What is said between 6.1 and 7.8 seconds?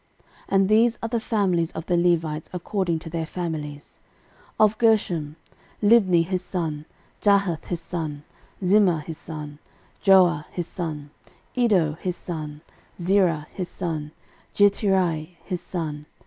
his son, Jahath